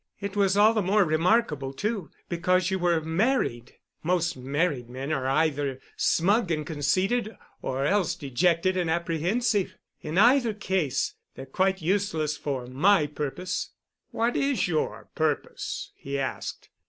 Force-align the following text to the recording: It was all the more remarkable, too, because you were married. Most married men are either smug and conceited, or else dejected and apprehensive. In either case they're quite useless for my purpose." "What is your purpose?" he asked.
It 0.19 0.35
was 0.35 0.57
all 0.57 0.73
the 0.73 0.81
more 0.81 1.05
remarkable, 1.05 1.73
too, 1.73 2.09
because 2.27 2.71
you 2.71 2.79
were 2.79 3.01
married. 3.01 3.73
Most 4.01 4.35
married 4.35 4.89
men 4.89 5.11
are 5.13 5.27
either 5.27 5.79
smug 5.95 6.49
and 6.49 6.65
conceited, 6.65 7.37
or 7.61 7.85
else 7.85 8.15
dejected 8.15 8.75
and 8.77 8.89
apprehensive. 8.89 9.75
In 10.01 10.17
either 10.17 10.55
case 10.55 11.13
they're 11.35 11.45
quite 11.45 11.83
useless 11.83 12.35
for 12.35 12.65
my 12.65 13.05
purpose." 13.05 13.73
"What 14.09 14.35
is 14.35 14.67
your 14.67 15.09
purpose?" 15.13 15.91
he 15.95 16.17
asked. 16.17 16.69